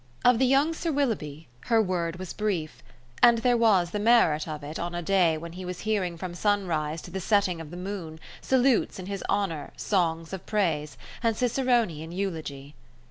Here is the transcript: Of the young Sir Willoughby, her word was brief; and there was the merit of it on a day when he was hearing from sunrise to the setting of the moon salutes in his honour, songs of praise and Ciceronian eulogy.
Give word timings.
Of 0.25 0.39
the 0.39 0.47
young 0.47 0.73
Sir 0.73 0.91
Willoughby, 0.91 1.47
her 1.65 1.79
word 1.79 2.15
was 2.15 2.33
brief; 2.33 2.81
and 3.21 3.37
there 3.37 3.55
was 3.55 3.91
the 3.91 3.99
merit 3.99 4.47
of 4.47 4.63
it 4.63 4.79
on 4.79 4.95
a 4.95 5.01
day 5.03 5.37
when 5.37 5.51
he 5.53 5.63
was 5.63 5.81
hearing 5.81 6.17
from 6.17 6.33
sunrise 6.33 7.03
to 7.03 7.11
the 7.11 7.19
setting 7.21 7.61
of 7.61 7.69
the 7.69 7.77
moon 7.77 8.19
salutes 8.41 8.97
in 8.97 9.05
his 9.05 9.23
honour, 9.29 9.71
songs 9.77 10.33
of 10.33 10.47
praise 10.47 10.97
and 11.21 11.37
Ciceronian 11.37 12.11
eulogy. 12.11 12.73